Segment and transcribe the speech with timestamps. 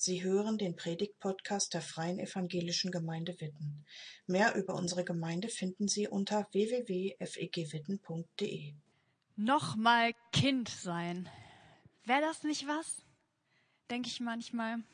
[0.00, 3.84] Sie hören den Predigt-Podcast der Freien Evangelischen Gemeinde Witten.
[4.28, 8.74] Mehr über unsere Gemeinde finden Sie unter www.fegwitten.de.
[9.34, 11.28] Nochmal Kind sein.
[12.04, 13.02] Wäre das nicht was?
[13.90, 14.84] Denke ich manchmal.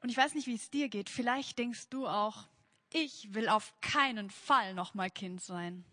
[0.00, 1.10] Und ich weiß nicht, wie es dir geht.
[1.10, 2.48] Vielleicht denkst du auch,
[2.92, 5.84] ich will auf keinen Fall nochmal Kind sein.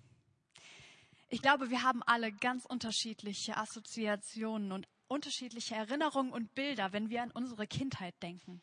[1.29, 7.23] Ich glaube, wir haben alle ganz unterschiedliche Assoziationen und unterschiedliche Erinnerungen und Bilder, wenn wir
[7.23, 8.61] an unsere Kindheit denken.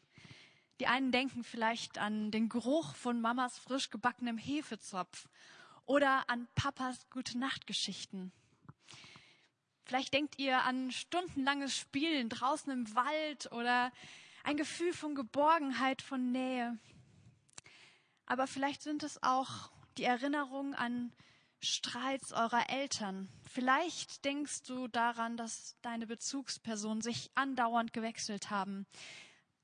[0.81, 5.29] Die einen denken vielleicht an den Geruch von Mamas frisch gebackenem Hefezopf
[5.87, 8.33] oder an Papas gute Nachtgeschichten.
[9.85, 13.93] Vielleicht denkt ihr an stundenlanges Spielen draußen im Wald oder
[14.43, 16.79] ein Gefühl von Geborgenheit, von Nähe.
[18.27, 21.13] Aber vielleicht sind es auch die Erinnerungen an
[21.65, 23.29] Streits eurer Eltern.
[23.51, 28.87] Vielleicht denkst du daran, dass deine Bezugspersonen sich andauernd gewechselt haben.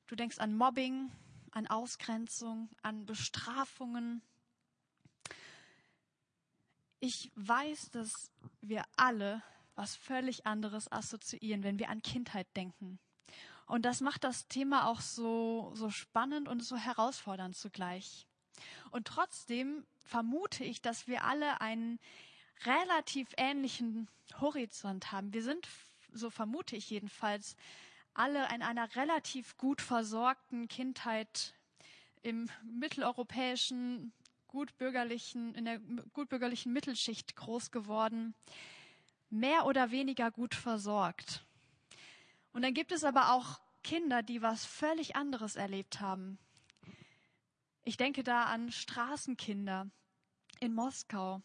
[0.06, 1.10] Du denkst an Mobbing,
[1.52, 4.22] an Ausgrenzung, an Bestrafungen.
[6.98, 9.42] Ich weiß, dass wir alle
[9.74, 12.98] was völlig anderes assoziieren, wenn wir an Kindheit denken.
[13.66, 18.26] Und das macht das Thema auch so, so spannend und so herausfordernd zugleich.
[18.90, 21.98] Und trotzdem vermute ich, dass wir alle einen
[22.64, 24.08] relativ ähnlichen
[24.40, 25.32] Horizont haben.
[25.32, 25.68] Wir sind,
[26.12, 27.56] so vermute ich jedenfalls,
[28.14, 31.54] alle in einer relativ gut versorgten Kindheit
[32.22, 34.12] im mitteleuropäischen,
[34.48, 35.78] gutbürgerlichen, in der
[36.12, 38.34] gutbürgerlichen Mittelschicht groß geworden,
[39.30, 41.44] mehr oder weniger gut versorgt.
[42.52, 46.38] Und dann gibt es aber auch Kinder, die was völlig anderes erlebt haben.
[47.84, 49.90] Ich denke da an Straßenkinder
[50.60, 51.42] in Moskau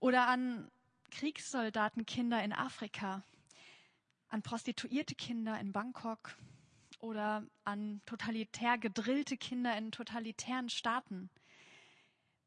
[0.00, 0.70] oder an
[1.10, 3.22] Kriegssoldatenkinder in Afrika,
[4.28, 6.36] an prostituierte Kinder in Bangkok
[6.98, 11.30] oder an totalitär gedrillte Kinder in totalitären Staaten.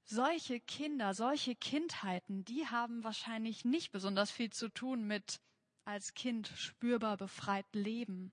[0.03, 5.39] Solche Kinder, solche Kindheiten, die haben wahrscheinlich nicht besonders viel zu tun mit
[5.86, 8.32] als Kind spürbar befreit leben.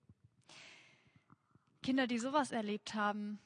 [1.83, 3.39] Kinder, die sowas erlebt haben,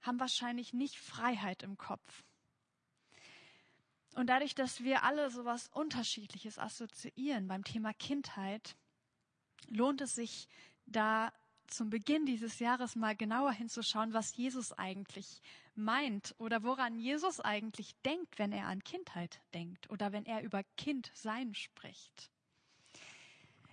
[0.00, 2.24] haben wahrscheinlich nicht Freiheit im Kopf.
[4.14, 8.76] Und dadurch, dass wir alle sowas Unterschiedliches assoziieren beim Thema Kindheit,
[9.68, 10.48] lohnt es sich
[10.86, 11.32] da
[11.68, 15.40] zum Beginn dieses Jahres mal genauer hinzuschauen, was Jesus eigentlich
[15.74, 20.64] meint oder woran Jesus eigentlich denkt, wenn er an Kindheit denkt oder wenn er über
[20.76, 22.30] Kindsein spricht.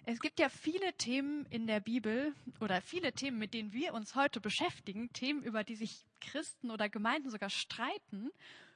[0.10, 4.16] Es gibt ja viele Themen in der Bibel oder viele Themen, mit denen wir uns
[4.16, 8.32] heute beschäftigen, Themen, über die sich Christen oder Gemeinden sogar streiten,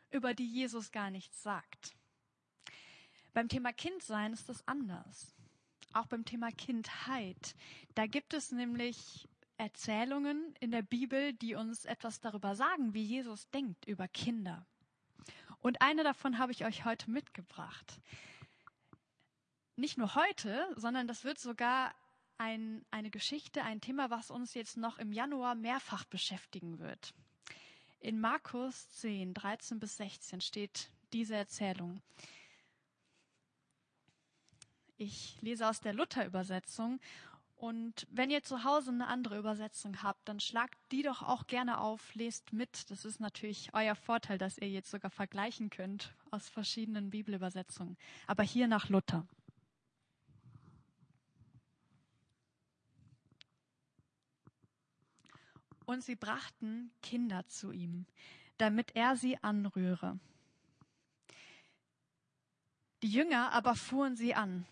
[0.10, 1.96] über die Jesus gar nichts sagt.
[3.34, 5.34] Beim Thema Kindsein ist das anders.
[5.94, 7.56] Auch beim Thema Kindheit.
[7.96, 13.50] Da gibt es nämlich Erzählungen in der Bibel, die uns etwas darüber sagen, wie Jesus
[13.52, 14.66] denkt über Kinder.
[15.62, 18.02] Und eine davon habe ich euch heute mitgebracht
[19.82, 21.94] nicht nur heute, sondern das wird sogar
[22.38, 27.14] ein, eine Geschichte, ein Thema, was uns jetzt noch im Januar mehrfach beschäftigen wird.
[28.00, 32.02] In Markus 10, 13 bis 16 steht diese Erzählung.
[34.98, 37.00] Ich lese aus der Luther-Übersetzung
[37.62, 41.80] und wenn ihr zu Hause eine andere Übersetzung habt, dann schlagt die doch auch gerne
[41.80, 42.90] auf, lest mit.
[42.90, 47.98] Das ist natürlich euer Vorteil, dass ihr jetzt sogar vergleichen könnt aus verschiedenen Bibelübersetzungen.
[48.26, 49.28] Aber hier nach Luther.
[55.86, 58.06] Und sie brachten Kinder zu ihm,
[58.58, 60.20] damit er sie anrühre.
[63.02, 64.66] Die Jünger aber fuhren sie an.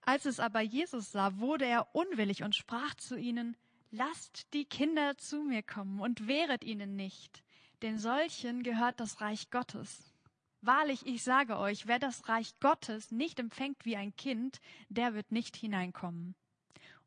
[0.00, 3.56] Als es aber Jesus sah, wurde er unwillig und sprach zu ihnen,
[3.94, 7.44] Lasst die Kinder zu mir kommen und wehret ihnen nicht,
[7.82, 10.14] denn solchen gehört das Reich Gottes.
[10.62, 15.30] Wahrlich, ich sage euch, wer das Reich Gottes nicht empfängt wie ein Kind, der wird
[15.30, 16.34] nicht hineinkommen.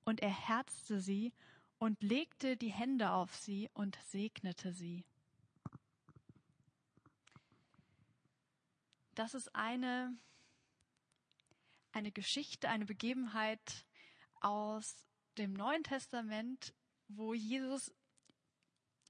[0.03, 1.33] Und er herzte sie
[1.77, 5.05] und legte die Hände auf sie und segnete sie.
[9.13, 10.17] Das ist eine,
[11.91, 13.85] eine Geschichte, eine Begebenheit
[14.41, 15.05] aus
[15.37, 16.73] dem Neuen Testament,
[17.07, 17.93] wo Jesus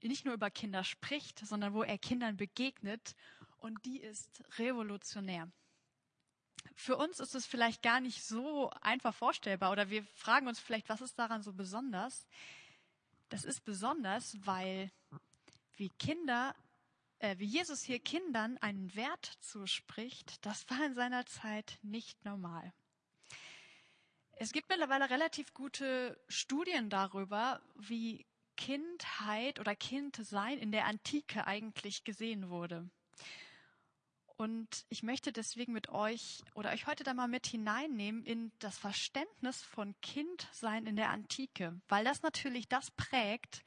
[0.02, 3.14] nicht nur über Kinder spricht, sondern wo er Kindern begegnet
[3.58, 5.50] und die ist revolutionär.
[6.74, 10.88] Für uns ist es vielleicht gar nicht so einfach vorstellbar oder wir fragen uns vielleicht,
[10.88, 12.26] was ist daran so besonders?
[13.28, 14.90] Das ist besonders, weil
[15.76, 16.54] wie Kinder,
[17.18, 22.72] äh, wie Jesus hier Kindern einen Wert zuspricht, das war in seiner Zeit nicht normal.
[24.38, 28.26] Es gibt mittlerweile relativ gute Studien darüber, wie
[28.56, 32.90] Kindheit oder Kindsein in der Antike eigentlich gesehen wurde.
[34.36, 38.76] Und ich möchte deswegen mit euch oder euch heute da mal mit hineinnehmen in das
[38.76, 43.64] Verständnis von Kindsein in der Antike, weil das natürlich das prägt,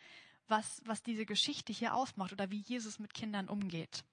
[0.48, 4.04] was, was diese Geschichte hier ausmacht oder wie Jesus mit Kindern umgeht.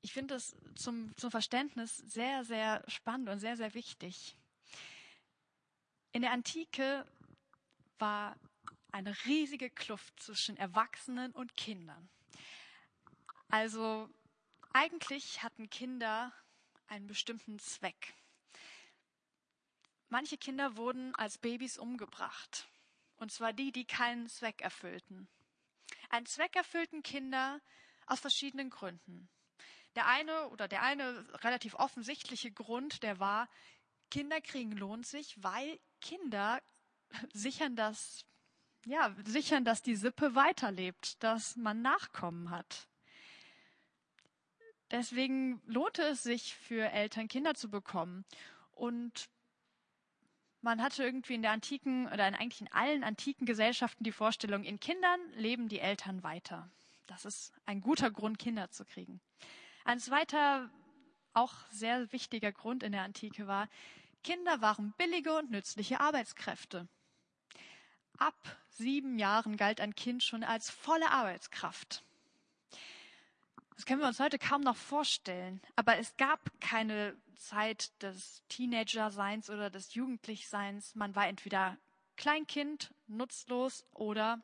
[0.00, 4.36] Ich finde es zum, zum Verständnis sehr, sehr spannend und sehr, sehr wichtig.
[6.12, 7.06] In der Antike
[7.98, 8.36] war
[8.94, 12.08] eine riesige Kluft zwischen Erwachsenen und Kindern.
[13.48, 14.08] Also
[14.72, 16.32] eigentlich hatten Kinder
[16.86, 18.14] einen bestimmten Zweck.
[20.08, 22.68] Manche Kinder wurden als Babys umgebracht.
[23.16, 25.26] Und zwar die, die keinen Zweck erfüllten.
[26.10, 27.60] Einen Zweck erfüllten Kinder
[28.06, 29.28] aus verschiedenen Gründen.
[29.96, 33.48] Der eine oder der eine relativ offensichtliche Grund, der war,
[34.12, 36.62] Kinder kriegen lohnt sich, weil Kinder
[37.32, 38.24] sichern das,
[38.86, 42.88] ja, sichern, dass die Sippe weiterlebt, dass man Nachkommen hat.
[44.90, 48.24] Deswegen lohnte es sich für Eltern, Kinder zu bekommen.
[48.72, 49.28] Und
[50.60, 54.64] man hatte irgendwie in der antiken oder in eigentlich in allen antiken Gesellschaften die Vorstellung,
[54.64, 56.70] in Kindern leben die Eltern weiter.
[57.06, 59.20] Das ist ein guter Grund, Kinder zu kriegen.
[59.84, 60.70] Ein zweiter,
[61.34, 63.68] auch sehr wichtiger Grund in der Antike war,
[64.22, 66.88] Kinder waren billige und nützliche Arbeitskräfte.
[68.18, 68.34] Ab
[68.70, 72.02] sieben Jahren galt ein Kind schon als volle Arbeitskraft.
[73.74, 75.60] Das können wir uns heute kaum noch vorstellen.
[75.76, 80.94] Aber es gab keine Zeit des Teenagerseins oder des Jugendlichseins.
[80.94, 81.76] Man war entweder
[82.16, 84.40] Kleinkind, nutzlos oder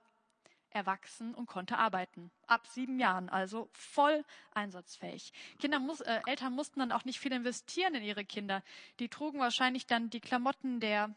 [0.71, 2.31] erwachsen und konnte arbeiten.
[2.47, 4.25] Ab sieben Jahren, also voll
[4.55, 5.33] einsatzfähig.
[5.59, 8.63] Kinder muss, äh, Eltern mussten dann auch nicht viel investieren in ihre Kinder.
[8.99, 11.15] Die trugen wahrscheinlich dann die Klamotten der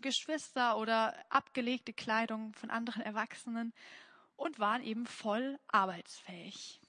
[0.00, 3.72] Geschwister oder abgelegte Kleidung von anderen Erwachsenen
[4.36, 6.80] und waren eben voll arbeitsfähig.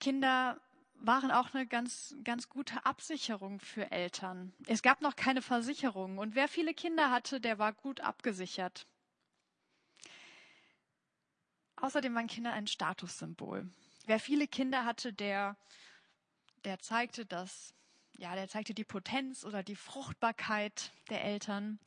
[0.00, 0.60] Kinder
[1.00, 4.52] waren auch eine ganz, ganz gute Absicherung für Eltern.
[4.66, 8.86] Es gab noch keine Versicherung und wer viele Kinder hatte, der war gut abgesichert.
[11.76, 13.68] Außerdem waren Kinder ein Statussymbol.
[14.06, 15.56] Wer viele Kinder hatte, der,
[16.64, 17.74] der zeigte das,
[18.18, 21.78] ja, der zeigte die Potenz oder die Fruchtbarkeit der Eltern.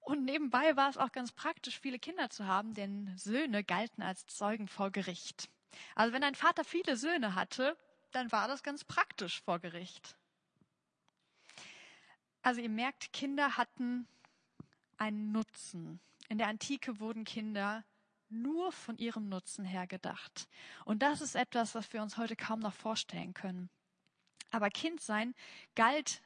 [0.00, 4.26] Und nebenbei war es auch ganz praktisch, viele Kinder zu haben, denn Söhne galten als
[4.26, 5.48] Zeugen vor Gericht.
[5.94, 7.76] Also wenn ein Vater viele Söhne hatte,
[8.12, 10.16] dann war das ganz praktisch vor Gericht.
[12.42, 14.08] Also ihr merkt, Kinder hatten
[14.96, 16.00] einen Nutzen.
[16.28, 17.84] In der Antike wurden Kinder
[18.28, 20.48] nur von ihrem Nutzen her gedacht.
[20.84, 23.68] Und das ist etwas, was wir uns heute kaum noch vorstellen können.
[24.50, 25.34] Aber Kindsein
[25.74, 26.22] galt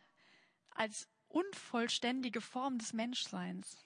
[0.70, 3.84] als unvollständige Form des Menschseins.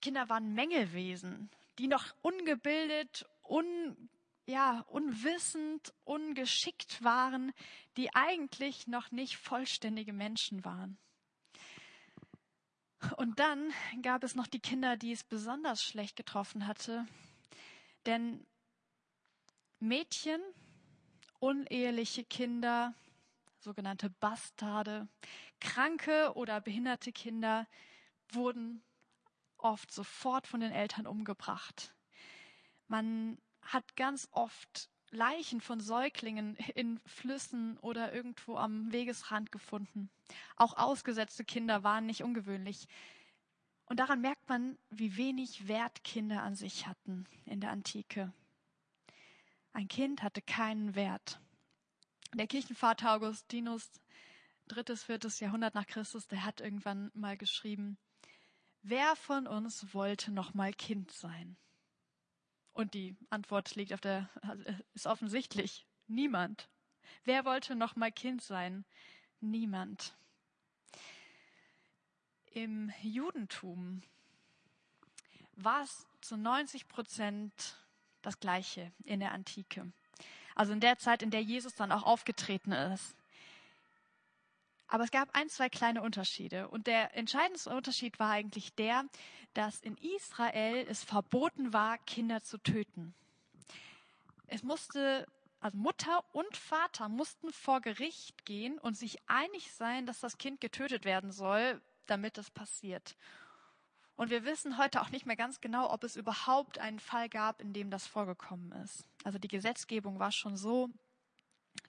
[0.00, 4.10] Kinder waren Mängelwesen, die noch ungebildet, un,
[4.46, 7.52] ja, unwissend, ungeschickt waren,
[7.96, 10.98] die eigentlich noch nicht vollständige Menschen waren.
[13.16, 17.06] Und dann gab es noch die Kinder, die es besonders schlecht getroffen hatte.
[18.06, 18.46] Denn
[19.78, 20.40] Mädchen,
[21.38, 22.94] uneheliche Kinder,
[23.60, 25.08] sogenannte Bastarde,
[25.60, 27.66] kranke oder behinderte Kinder
[28.32, 28.82] wurden
[29.58, 31.94] oft sofort von den Eltern umgebracht.
[32.88, 40.08] Man hat ganz oft Leichen von Säuglingen in Flüssen oder irgendwo am Wegesrand gefunden.
[40.56, 42.86] Auch ausgesetzte Kinder waren nicht ungewöhnlich.
[43.86, 48.32] Und daran merkt man, wie wenig Wert Kinder an sich hatten in der Antike.
[49.72, 51.40] Ein Kind hatte keinen Wert.
[52.34, 53.90] Der Kirchenvater Augustinus,
[54.68, 57.98] drittes, viertes Jahrhundert nach Christus, der hat irgendwann mal geschrieben,
[58.82, 61.56] wer von uns wollte noch mal Kind sein?
[62.72, 64.30] Und die Antwort liegt auf der,
[64.94, 65.86] ist offensichtlich.
[66.06, 66.68] Niemand.
[67.24, 68.84] Wer wollte noch mal Kind sein?
[69.40, 70.14] Niemand.
[72.46, 74.02] Im Judentum
[75.52, 77.76] war es zu 90 Prozent
[78.22, 79.92] das Gleiche in der Antike.
[80.54, 83.16] Also in der Zeit, in der Jesus dann auch aufgetreten ist.
[84.90, 86.68] Aber es gab ein, zwei kleine Unterschiede.
[86.68, 89.04] Und der entscheidendste Unterschied war eigentlich der,
[89.54, 93.14] dass in Israel es verboten war, Kinder zu töten.
[94.48, 95.26] Es musste,
[95.60, 100.60] also Mutter und Vater mussten vor Gericht gehen und sich einig sein, dass das Kind
[100.60, 103.16] getötet werden soll, damit das passiert.
[104.20, 107.62] Und wir wissen heute auch nicht mehr ganz genau, ob es überhaupt einen Fall gab,
[107.62, 109.06] in dem das vorgekommen ist.
[109.24, 110.90] Also die Gesetzgebung war schon so,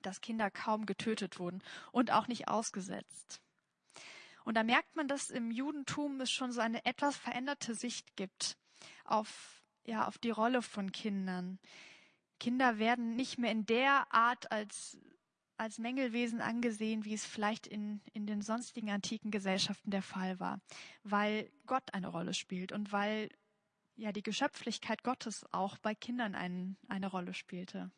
[0.02, 1.62] dass Kinder kaum getötet wurden
[1.92, 3.42] und auch nicht ausgesetzt.
[4.46, 8.56] Und da merkt man, dass im Judentum es schon so eine etwas veränderte Sicht gibt
[9.04, 11.60] auf, ja, auf die Rolle von Kindern.
[12.40, 14.98] Kinder werden nicht mehr in der Art als,
[15.62, 20.60] als Mängelwesen angesehen, wie es vielleicht in, in den sonstigen antiken Gesellschaften der Fall war,
[21.04, 23.30] weil Gott eine Rolle spielt und weil
[23.96, 27.92] ja die Geschöpflichkeit Gottes auch bei Kindern ein, eine Rolle spielte.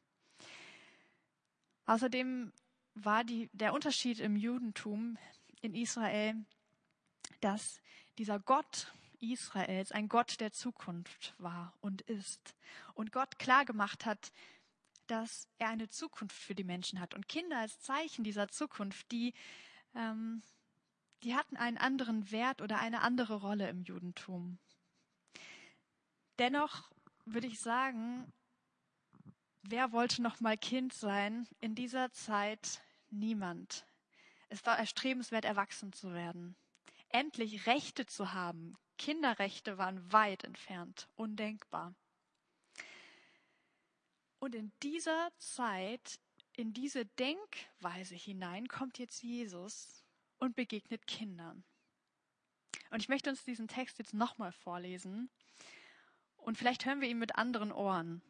[1.86, 2.52] Außerdem
[2.96, 5.18] war die, der Unterschied im Judentum
[5.62, 6.36] in Israel,
[7.40, 7.82] dass
[8.18, 12.56] dieser Gott Israels ein Gott der Zukunft war und ist.
[12.94, 14.34] Und Gott klargemacht hat,
[15.14, 17.14] dass er eine Zukunft für die Menschen hat.
[17.14, 19.36] Und Kinder als Zeichen dieser Zukunft, die,
[19.94, 20.42] ähm,
[21.22, 24.58] die hatten einen anderen Wert oder eine andere Rolle im Judentum.
[26.40, 26.90] Dennoch
[27.26, 28.34] würde ich sagen,
[29.62, 31.48] wer wollte noch mal Kind sein?
[31.62, 33.86] In dieser Zeit niemand.
[34.50, 36.56] Es war erstrebenswert, erwachsen zu werden.
[37.10, 38.76] Endlich Rechte zu haben.
[38.98, 41.94] Kinderrechte waren weit entfernt, undenkbar.
[44.44, 46.20] Und in dieser Zeit,
[46.58, 50.04] in diese Denkweise hinein kommt jetzt Jesus
[50.38, 51.64] und begegnet Kindern.
[52.90, 55.30] Und ich möchte uns diesen Text jetzt nochmal vorlesen.
[56.36, 58.22] Und vielleicht hören wir ihn mit anderen Ohren.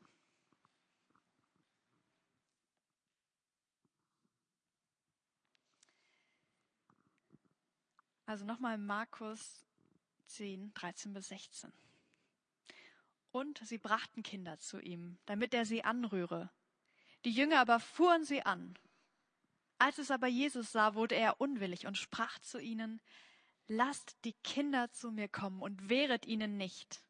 [8.28, 9.66] Also nochmal Markus
[10.28, 11.74] 10, 13 bis 16.
[13.34, 16.52] Und sie brachten Kinder zu ihm, damit er sie anrühre.
[17.26, 18.78] Die Jünger aber fuhren sie an.
[19.80, 23.02] Als es aber Jesus sah, wurde er unwillig und sprach zu ihnen,
[23.68, 27.02] Lasst die Kinder zu mir kommen und wehret ihnen nicht,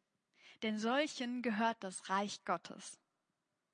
[0.62, 3.01] denn solchen gehört das Reich Gottes.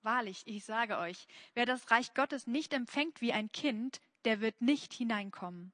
[0.01, 4.59] Wahrlich, ich sage euch, wer das Reich Gottes nicht empfängt wie ein Kind, der wird
[4.59, 5.71] nicht hineinkommen.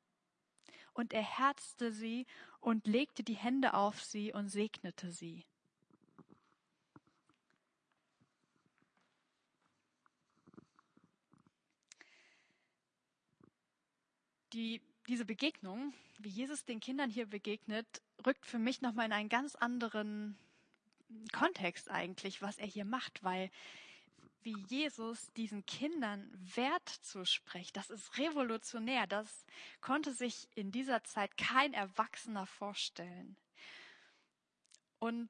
[0.93, 2.25] Und er herzte sie
[2.59, 5.45] und legte die Hände auf sie und segnete sie.
[14.55, 19.27] Die, diese Begegnung, wie Jesus den Kindern hier begegnet, rückt für mich nochmal in einen
[19.27, 20.37] ganz anderen
[21.33, 23.51] Kontext eigentlich, was er hier macht, weil
[24.43, 29.07] wie Jesus diesen Kindern Wert zuspricht, das ist revolutionär.
[29.07, 29.45] Das
[29.81, 33.35] konnte sich in dieser Zeit kein Erwachsener vorstellen.
[34.99, 35.29] Und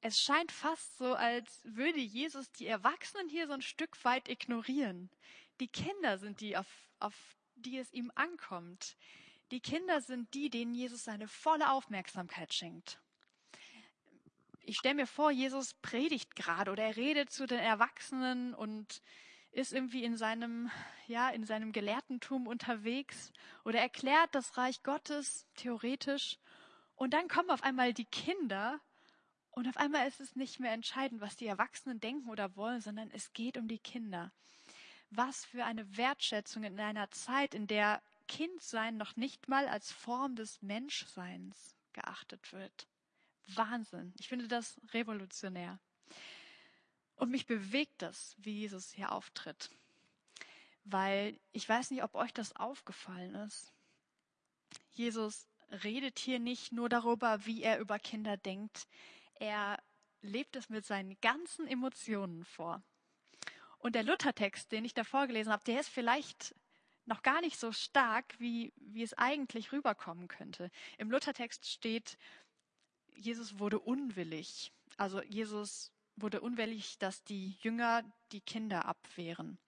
[0.00, 5.10] es scheint fast so, als würde Jesus die Erwachsenen hier so ein Stück weit ignorieren.
[5.58, 6.68] Die Kinder sind die, auf,
[7.00, 7.14] auf
[7.60, 8.96] die es ihm ankommt.
[9.50, 13.00] Die Kinder sind die, denen Jesus seine volle Aufmerksamkeit schenkt
[14.70, 19.02] ich stelle mir vor, Jesus predigt gerade oder er redet zu den Erwachsenen und
[19.50, 20.70] ist irgendwie in seinem,
[21.08, 23.32] ja, in seinem Gelehrtentum unterwegs
[23.64, 26.38] oder erklärt das Reich Gottes theoretisch.
[26.94, 28.80] Und dann kommen auf einmal die Kinder
[29.50, 33.10] und auf einmal ist es nicht mehr entscheidend, was die Erwachsenen denken oder wollen, sondern
[33.10, 34.30] es geht um die Kinder.
[35.10, 40.36] Was für eine Wertschätzung in einer Zeit, in der Kindsein noch nicht mal als Form
[40.36, 42.86] des Menschseins geachtet wird.
[43.48, 44.14] Wahnsinn.
[44.18, 45.80] Ich finde das revolutionär.
[47.16, 49.70] Und mich bewegt das, wie Jesus hier auftritt.
[50.84, 53.72] Weil ich weiß nicht, ob euch das aufgefallen ist.
[54.92, 55.46] Jesus
[55.82, 58.86] redet hier nicht nur darüber, wie er über Kinder denkt.
[59.34, 59.82] Er
[60.22, 62.82] lebt es mit seinen ganzen Emotionen vor.
[63.80, 66.54] Und der Luthertext, den ich da vorgelesen habe, der ist vielleicht
[67.06, 70.70] noch gar nicht so stark, wie, wie es eigentlich rüberkommen könnte.
[70.98, 72.18] Im Luthertext steht,
[73.16, 74.72] Jesus wurde unwillig.
[74.96, 79.58] Also Jesus wurde unwillig, dass die Jünger die Kinder abwehren.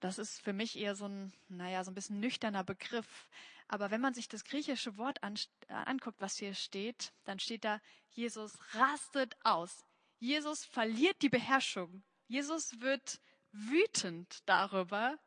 [0.00, 3.28] Das ist für mich eher so ein, naja, so ein bisschen nüchterner Begriff.
[3.68, 7.80] Aber wenn man sich das griechische Wort an, anguckt, was hier steht, dann steht da,
[8.10, 9.84] Jesus rastet aus.
[10.18, 12.02] Jesus verliert die Beherrschung.
[12.26, 13.20] Jesus wird
[13.52, 15.18] wütend darüber,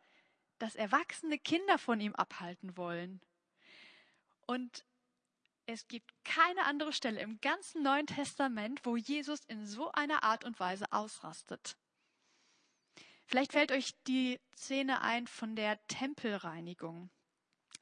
[0.59, 3.21] dass erwachsene Kinder von ihm abhalten wollen.
[4.45, 4.85] Und
[5.65, 10.43] es gibt keine andere Stelle im ganzen Neuen Testament, wo Jesus in so einer Art
[10.43, 11.77] und Weise ausrastet.
[13.25, 17.09] Vielleicht fällt euch die Szene ein von der Tempelreinigung.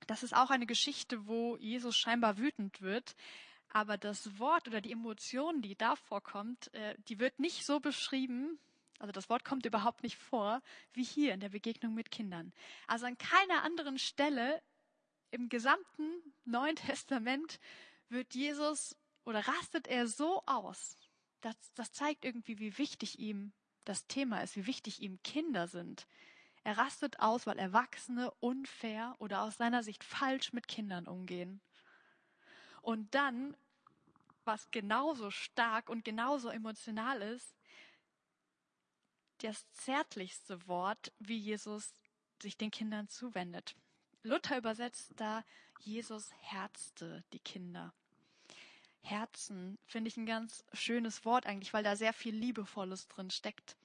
[0.05, 3.15] Das ist auch eine Geschichte, wo Jesus scheinbar wütend wird,
[3.69, 8.59] aber das Wort oder die Emotion, die da vorkommt, äh, die wird nicht so beschrieben,
[8.99, 10.61] also das Wort kommt überhaupt nicht vor,
[10.93, 12.53] wie hier in der Begegnung mit Kindern.
[12.87, 14.61] Also an keiner anderen Stelle
[15.31, 17.59] im gesamten Neuen Testament
[18.09, 20.97] wird Jesus oder rastet er so aus.
[21.41, 23.53] Das, das zeigt irgendwie, wie wichtig ihm
[23.85, 26.07] das Thema ist, wie wichtig ihm Kinder sind.
[26.63, 31.61] Er rastet aus, weil Erwachsene unfair oder aus seiner Sicht falsch mit Kindern umgehen.
[32.81, 33.55] Und dann,
[34.43, 37.55] was genauso stark und genauso emotional ist,
[39.47, 41.93] das zärtlichste Wort, wie Jesus
[42.41, 43.75] sich den Kindern zuwendet.
[44.23, 45.43] Luther übersetzt da,
[45.79, 47.93] Jesus herzte die Kinder.
[49.01, 53.77] Herzen finde ich ein ganz schönes Wort eigentlich, weil da sehr viel Liebevolles drin steckt.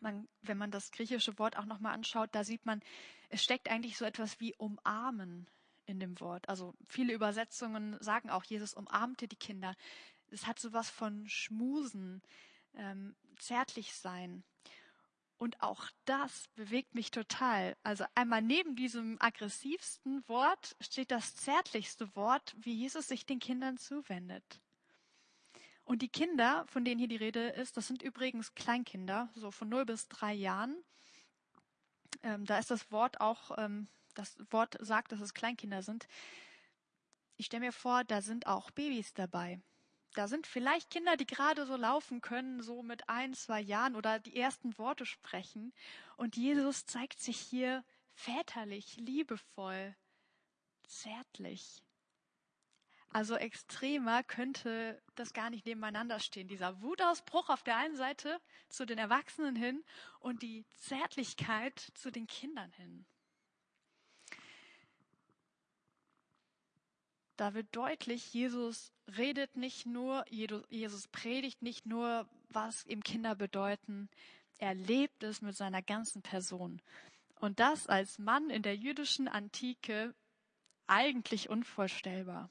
[0.00, 2.82] Man, wenn man das griechische Wort auch nochmal anschaut, da sieht man,
[3.30, 5.48] es steckt eigentlich so etwas wie umarmen
[5.86, 6.48] in dem Wort.
[6.48, 9.74] Also viele Übersetzungen sagen auch, Jesus umarmte die Kinder.
[10.30, 12.22] Es hat so was von Schmusen,
[12.78, 14.42] ähm, zärtlich sein.
[15.36, 17.76] Und auch das bewegt mich total.
[17.84, 23.78] Also einmal neben diesem aggressivsten Wort steht das zärtlichste Wort, wie Jesus sich den Kindern
[23.78, 24.60] zuwendet.
[25.84, 29.68] Und die Kinder, von denen hier die Rede ist, das sind übrigens Kleinkinder, so von
[29.68, 30.76] 0 bis 3 Jahren.
[32.22, 36.08] Ähm, da ist das Wort auch, ähm, das Wort sagt, dass es Kleinkinder sind.
[37.36, 39.60] Ich stelle mir vor, da sind auch Babys dabei.
[40.18, 44.18] Da sind vielleicht Kinder, die gerade so laufen können, so mit ein, zwei Jahren oder
[44.18, 45.72] die ersten Worte sprechen.
[46.16, 47.84] Und Jesus zeigt sich hier
[48.14, 49.94] väterlich, liebevoll,
[50.82, 51.84] zärtlich.
[53.10, 56.48] Also extremer könnte das gar nicht nebeneinander stehen.
[56.48, 59.84] Dieser Wutausbruch auf der einen Seite zu den Erwachsenen hin
[60.18, 63.06] und die Zärtlichkeit zu den Kindern hin.
[67.38, 74.10] Da wird deutlich, Jesus redet nicht nur, Jesus predigt nicht nur, was ihm Kinder bedeuten,
[74.58, 76.82] er lebt es mit seiner ganzen Person.
[77.36, 80.16] Und das als Mann in der jüdischen Antike
[80.88, 82.50] eigentlich unvorstellbar.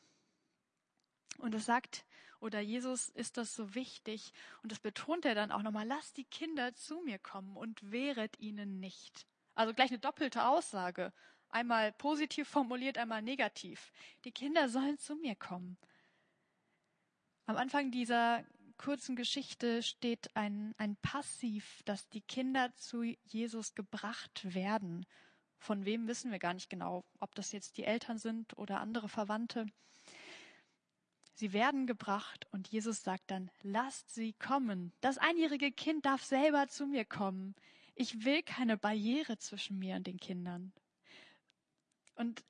[1.40, 2.06] Und es sagt,
[2.40, 4.32] oder Jesus ist das so wichtig,
[4.64, 8.40] und das betont er dann auch nochmal, lasst die Kinder zu mir kommen und wehret
[8.40, 9.28] ihnen nicht.
[9.54, 11.12] Also gleich eine doppelte Aussage.
[11.50, 13.92] Einmal positiv formuliert, einmal negativ.
[14.26, 15.78] Die Kinder sollen zu mir kommen.
[17.46, 18.44] Am Anfang dieser
[18.78, 25.06] kurzen Geschichte steht ein, ein Passiv, dass die Kinder zu Jesus gebracht werden.
[25.58, 29.10] Von wem wissen wir gar nicht genau, ob das jetzt die Eltern sind oder andere
[29.10, 29.66] Verwandte.
[31.34, 34.92] Sie werden gebracht und Jesus sagt dann, lasst sie kommen.
[35.02, 37.56] Das einjährige Kind darf selber zu mir kommen.
[37.96, 40.74] Ich will keine Barriere zwischen mir und den Kindern.
[42.18, 42.44] Und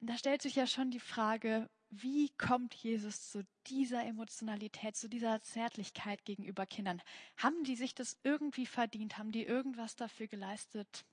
[0.00, 5.40] da stellt sich ja schon die Frage, wie kommt Jesus zu dieser Emotionalität, zu dieser
[5.42, 7.00] Zärtlichkeit gegenüber Kindern?
[7.36, 9.16] Haben die sich das irgendwie verdient?
[9.16, 11.04] Haben die irgendwas dafür geleistet?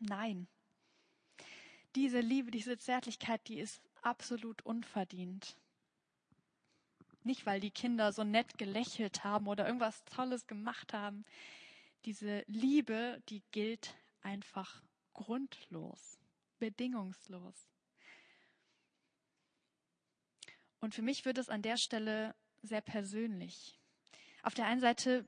[0.00, 0.48] Nein.
[1.94, 5.56] Diese Liebe, diese Zärtlichkeit, die ist absolut unverdient.
[7.24, 11.24] Nicht, weil die Kinder so nett gelächelt haben oder irgendwas Tolles gemacht haben.
[12.04, 14.82] Diese Liebe, die gilt einfach
[15.14, 16.17] grundlos
[16.58, 17.68] bedingungslos.
[20.80, 23.78] Und für mich wird es an der Stelle sehr persönlich.
[24.42, 25.26] Auf der einen Seite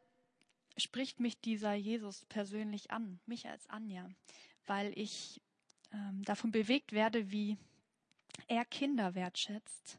[0.76, 4.08] spricht mich dieser Jesus persönlich an, mich als Anja,
[4.66, 5.40] weil ich
[5.92, 7.58] ähm, davon bewegt werde, wie
[8.48, 9.98] er Kinder wertschätzt.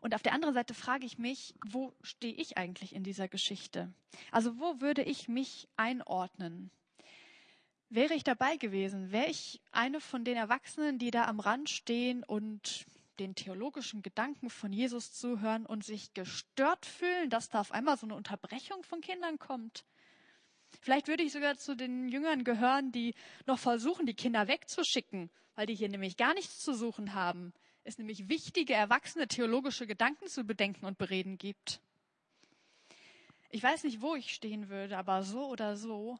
[0.00, 3.92] Und auf der anderen Seite frage ich mich, wo stehe ich eigentlich in dieser Geschichte?
[4.30, 6.70] Also wo würde ich mich einordnen?
[7.94, 12.24] Wäre ich dabei gewesen, wäre ich eine von den Erwachsenen, die da am Rand stehen
[12.24, 12.86] und
[13.18, 18.06] den theologischen Gedanken von Jesus zuhören und sich gestört fühlen, dass da auf einmal so
[18.06, 19.84] eine Unterbrechung von Kindern kommt.
[20.80, 25.66] Vielleicht würde ich sogar zu den Jüngern gehören, die noch versuchen, die Kinder wegzuschicken, weil
[25.66, 27.52] die hier nämlich gar nichts zu suchen haben.
[27.84, 31.82] Es nämlich wichtige, erwachsene theologische Gedanken zu bedenken und bereden gibt.
[33.50, 36.18] Ich weiß nicht, wo ich stehen würde, aber so oder so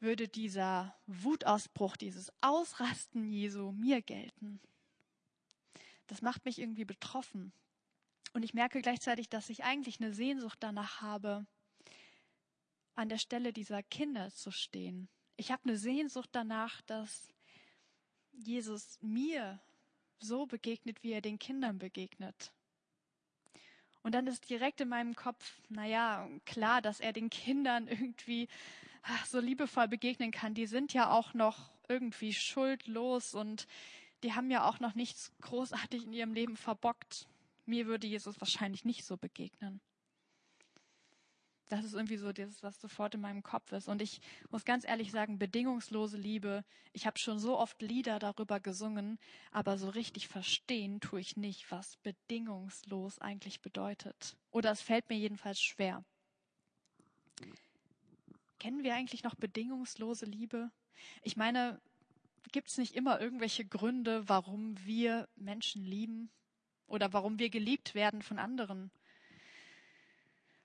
[0.00, 4.60] würde dieser Wutausbruch, dieses Ausrasten Jesu mir gelten.
[6.06, 7.52] Das macht mich irgendwie betroffen.
[8.32, 11.46] Und ich merke gleichzeitig, dass ich eigentlich eine Sehnsucht danach habe,
[12.94, 15.08] an der Stelle dieser Kinder zu stehen.
[15.36, 17.32] Ich habe eine Sehnsucht danach, dass
[18.32, 19.60] Jesus mir
[20.18, 22.52] so begegnet, wie er den Kindern begegnet.
[24.02, 28.48] Und dann ist direkt in meinem Kopf, naja, klar, dass er den Kindern irgendwie
[29.26, 33.66] so liebevoll begegnen kann, die sind ja auch noch irgendwie schuldlos und
[34.22, 37.28] die haben ja auch noch nichts großartig in ihrem Leben verbockt.
[37.66, 39.80] Mir würde Jesus wahrscheinlich nicht so begegnen.
[41.68, 43.88] Das ist irgendwie so das, was sofort in meinem Kopf ist.
[43.88, 48.58] Und ich muss ganz ehrlich sagen, bedingungslose Liebe, ich habe schon so oft Lieder darüber
[48.58, 49.18] gesungen,
[49.52, 54.36] aber so richtig verstehen tue ich nicht, was bedingungslos eigentlich bedeutet.
[54.50, 56.04] Oder es fällt mir jedenfalls schwer.
[58.58, 60.70] Kennen wir eigentlich noch bedingungslose Liebe?
[61.22, 61.80] Ich meine,
[62.52, 66.30] gibt es nicht immer irgendwelche Gründe, warum wir Menschen lieben
[66.86, 68.90] oder warum wir geliebt werden von anderen?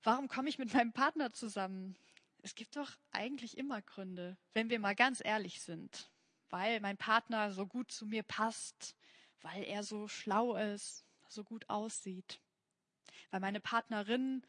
[0.03, 1.95] Warum komme ich mit meinem Partner zusammen?
[2.41, 6.09] Es gibt doch eigentlich immer Gründe, wenn wir mal ganz ehrlich sind.
[6.49, 8.95] Weil mein Partner so gut zu mir passt,
[9.41, 12.39] weil er so schlau ist, so gut aussieht,
[13.31, 14.45] weil meine Partnerin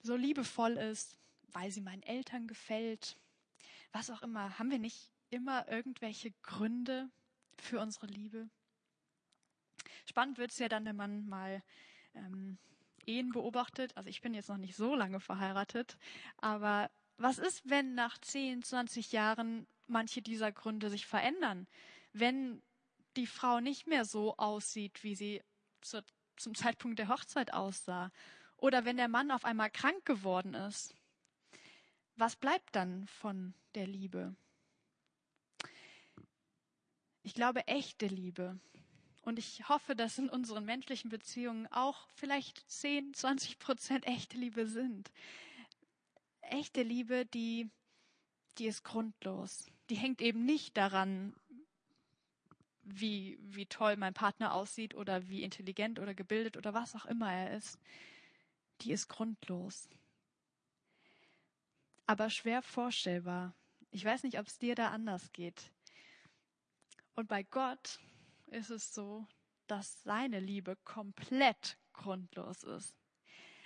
[0.00, 1.16] so liebevoll ist,
[1.48, 3.16] weil sie meinen Eltern gefällt,
[3.92, 4.58] was auch immer.
[4.58, 7.08] Haben wir nicht immer irgendwelche Gründe
[7.58, 8.48] für unsere Liebe?
[10.04, 11.62] Spannend wird es ja dann, wenn man mal
[12.14, 12.58] ähm,
[13.06, 13.96] Ehen beobachtet.
[13.96, 15.96] Also ich bin jetzt noch nicht so lange verheiratet,
[16.38, 21.66] aber was ist, wenn nach 10, 20 Jahren manche dieser Gründe sich verändern?
[22.12, 22.62] Wenn
[23.16, 25.42] die Frau nicht mehr so aussieht, wie sie
[25.80, 26.04] zur,
[26.36, 28.10] zum Zeitpunkt der Hochzeit aussah?
[28.58, 30.94] Oder wenn der Mann auf einmal krank geworden ist?
[32.16, 34.34] Was bleibt dann von der Liebe?
[37.22, 38.58] Ich glaube, echte Liebe.
[39.22, 44.66] Und ich hoffe, dass in unseren menschlichen Beziehungen auch vielleicht 10, 20 Prozent echte Liebe
[44.66, 45.10] sind.
[46.40, 47.68] Echte Liebe, die,
[48.56, 49.66] die ist grundlos.
[49.90, 51.34] Die hängt eben nicht daran,
[52.82, 57.30] wie, wie toll mein Partner aussieht oder wie intelligent oder gebildet oder was auch immer
[57.30, 57.78] er ist.
[58.82, 59.88] Die ist grundlos.
[62.06, 63.54] Aber schwer vorstellbar.
[63.90, 65.72] Ich weiß nicht, ob es dir da anders geht.
[67.14, 67.98] Und bei Gott
[68.46, 69.26] ist es so,
[69.66, 72.94] dass seine Liebe komplett grundlos ist.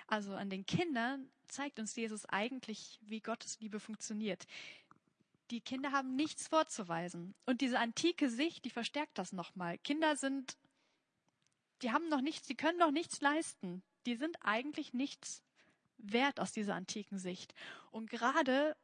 [0.06, 4.46] Also an den Kindern zeigt uns Jesus eigentlich, wie Gottes Liebe funktioniert.
[5.50, 7.34] Die Kinder haben nichts vorzuweisen.
[7.44, 9.78] Und diese antike Sicht, die verstärkt das nochmal.
[9.78, 10.56] Kinder sind,
[11.82, 13.82] die haben noch nichts, die können noch nichts leisten.
[14.06, 15.42] Die sind eigentlich nichts
[16.02, 17.54] wert aus dieser antiken Sicht.
[17.90, 18.76] Und gerade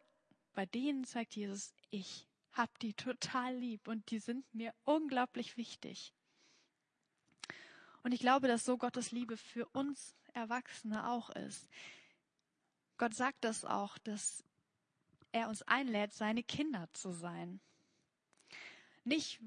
[0.54, 6.14] bei denen zeigt Jesus, ich hab die total lieb und die sind mir unglaublich wichtig.
[8.02, 11.68] Und ich glaube, dass so Gottes Liebe für uns Erwachsene auch ist.
[12.98, 14.44] Gott sagt das auch, dass
[15.32, 17.60] er uns einlädt, seine Kinder zu sein.
[19.04, 19.40] Nicht,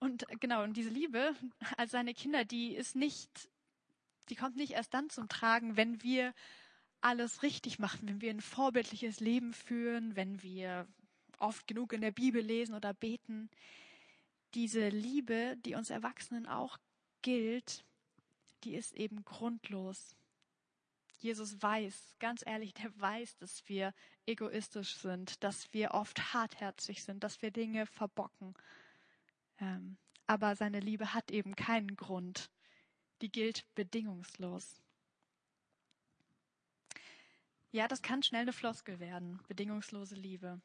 [0.00, 1.34] und genau, und diese Liebe
[1.76, 3.48] als seine Kinder, die ist nicht,
[4.28, 6.34] die kommt nicht erst dann zum Tragen, wenn wir
[7.04, 10.88] alles richtig machen, wenn wir ein vorbildliches Leben führen, wenn wir
[11.38, 13.50] oft genug in der Bibel lesen oder beten.
[14.54, 16.78] Diese Liebe, die uns Erwachsenen auch
[17.20, 17.84] gilt,
[18.64, 20.16] die ist eben grundlos.
[21.18, 23.92] Jesus weiß, ganz ehrlich, der weiß, dass wir
[24.24, 28.54] egoistisch sind, dass wir oft hartherzig sind, dass wir Dinge verbocken.
[29.60, 32.50] Ähm, aber seine Liebe hat eben keinen Grund.
[33.20, 34.83] Die gilt bedingungslos.
[37.74, 40.60] Ja, das kann schnell eine Floskel werden, bedingungslose Liebe.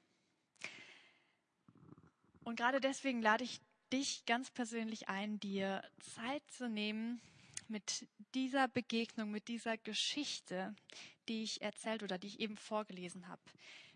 [2.43, 7.19] Und gerade deswegen lade ich dich ganz persönlich ein, dir Zeit zu nehmen,
[7.67, 10.75] mit dieser Begegnung, mit dieser Geschichte,
[11.27, 13.41] die ich erzählt oder die ich eben vorgelesen habe.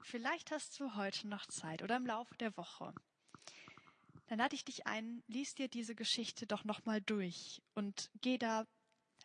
[0.02, 2.96] Vielleicht hast du heute noch Zeit oder im Laufe der Woche.
[4.26, 8.66] Dann lade ich dich ein, lies dir diese Geschichte doch nochmal durch und geh da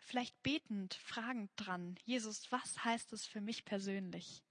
[0.08, 1.98] vielleicht betend, fragend dran.
[2.04, 4.42] Jesus, was heißt es für mich persönlich?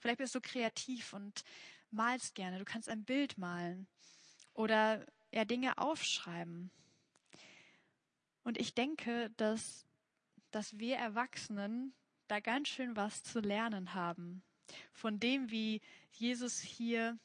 [0.00, 1.44] Vielleicht bist du kreativ und
[1.90, 2.58] malst gerne.
[2.58, 3.86] Du kannst ein Bild malen
[4.54, 6.70] oder ja Dinge aufschreiben.
[8.44, 9.84] Und ich denke, dass,
[10.50, 11.94] dass wir Erwachsenen
[12.28, 14.42] da ganz schön was zu lernen haben.
[14.92, 15.80] Von dem, wie
[16.12, 17.18] Jesus hier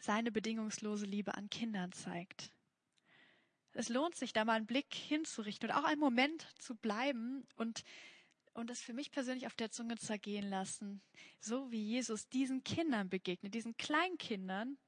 [0.00, 2.51] seine bedingungslose Liebe an Kindern zeigt.
[3.74, 7.84] Es lohnt sich, da mal einen Blick hinzurichten und auch einen Moment zu bleiben und,
[8.52, 11.00] und es für mich persönlich auf der Zunge zergehen lassen.
[11.40, 14.78] So wie Jesus diesen Kindern begegnet, diesen Kleinkindern,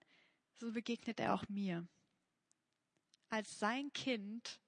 [0.57, 1.87] so begegnet er auch mir.
[3.31, 4.61] Als sein Kind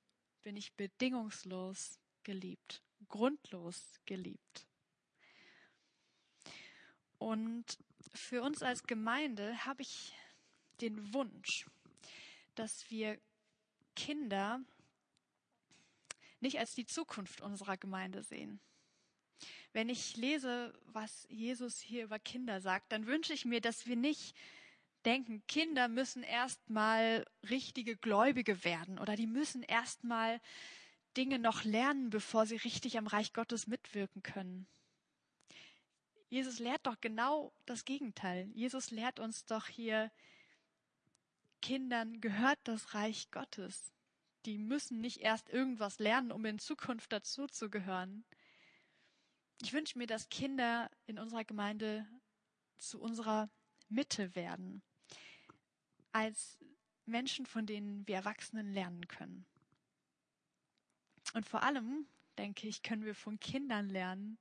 [0.42, 4.66] bin ich bedingungslos geliebt, grundlos geliebt.
[7.18, 7.78] Und
[8.14, 10.12] für uns als Gemeinde habe ich
[10.80, 11.66] den Wunsch,
[12.54, 13.18] dass wir
[13.96, 14.60] Kinder
[16.40, 18.60] nicht als die Zukunft unserer Gemeinde sehen.
[19.72, 23.96] Wenn ich lese, was Jesus hier über Kinder sagt, dann wünsche ich mir, dass wir
[23.96, 24.36] nicht
[25.04, 30.40] denken, Kinder müssen erstmal richtige Gläubige werden oder die müssen erstmal
[31.16, 34.66] Dinge noch lernen, bevor sie richtig am Reich Gottes mitwirken können.
[36.28, 38.50] Jesus lehrt doch genau das Gegenteil.
[38.52, 40.10] Jesus lehrt uns doch hier,
[41.60, 43.92] Kindern gehört das Reich Gottes.
[44.44, 48.24] Die müssen nicht erst irgendwas lernen, um in Zukunft dazu zu gehören.
[49.62, 52.06] Ich wünsche mir, dass Kinder in unserer Gemeinde
[52.78, 53.50] zu unserer
[53.88, 54.82] Mitte werden,
[56.12, 56.58] als
[57.06, 59.46] Menschen, von denen wir Erwachsenen lernen können.
[61.34, 62.06] Und vor allem,
[62.38, 64.38] denke ich, können wir von Kindern lernen,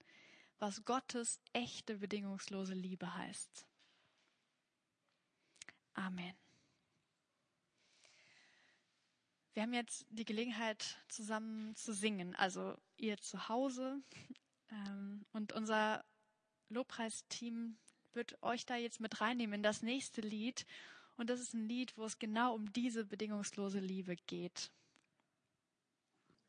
[0.60, 3.66] was Gottes echte bedingungslose Liebe heißt.
[5.94, 6.45] Amen.
[9.56, 14.02] Wir haben jetzt die Gelegenheit, zusammen zu singen, also ihr zu Hause.
[14.72, 16.04] Ähm, und unser
[16.70, 17.78] Lobpreisteam
[18.14, 20.66] wird euch da jetzt mit reinnehmen in das nächste Lied.
[21.18, 24.72] Und das ist ein Lied, wo es genau um diese bedingungslose Liebe geht.